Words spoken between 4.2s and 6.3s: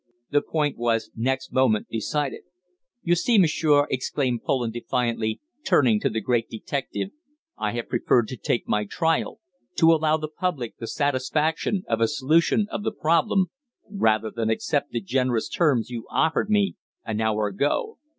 Poland defiantly, turning to the